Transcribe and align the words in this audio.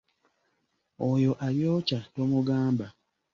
Oyo 1.09 1.31
abyokya 1.47 1.99
tomugamba. 2.13 2.87